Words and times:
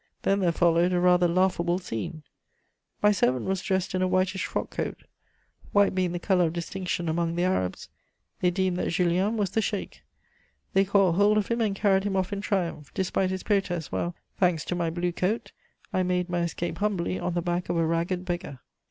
Then 0.23 0.39
there 0.39 0.51
followed 0.51 0.93
a 0.93 0.99
rather 0.99 1.27
laughable 1.27 1.77
scene: 1.77 2.23
my 3.03 3.11
servant 3.11 3.45
was 3.45 3.61
dressed 3.61 3.93
in 3.93 4.01
a 4.01 4.07
whitish 4.07 4.47
frock 4.47 4.71
coat; 4.71 5.03
white 5.73 5.93
being 5.93 6.11
the 6.11 6.17
colour 6.17 6.45
of 6.45 6.53
distinction 6.53 7.07
among 7.07 7.35
the 7.35 7.43
Arabs, 7.43 7.87
they 8.39 8.49
deemed 8.49 8.77
that 8.77 8.87
Julien 8.89 9.37
was 9.37 9.51
the 9.51 9.61
sheik. 9.61 10.01
They 10.73 10.85
caught 10.85 11.13
hold 11.17 11.37
of 11.37 11.49
him 11.49 11.61
and 11.61 11.75
carried 11.75 12.03
him 12.03 12.15
off 12.15 12.33
in 12.33 12.41
triumph, 12.41 12.91
despite 12.95 13.29
his 13.29 13.43
protests, 13.43 13.91
while, 13.91 14.15
thanks 14.39 14.65
to 14.65 14.75
my 14.75 14.89
blue 14.89 15.11
coat, 15.11 15.51
I 15.93 16.01
made 16.01 16.29
my 16.31 16.39
escape 16.39 16.79
humbly 16.79 17.19
on 17.19 17.35
the 17.35 17.43
back 17.43 17.69
of 17.69 17.77
a 17.77 17.85
ragged 17.85 18.25
beggar." 18.25 18.59